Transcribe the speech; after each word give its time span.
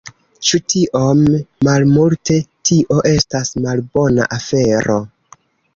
Ĉu 0.47 0.59
tiom 0.73 1.21
malmulte... 1.69 2.39
tio 2.71 3.01
estas 3.13 3.55
malbona 3.69 4.31
afero 4.41 4.99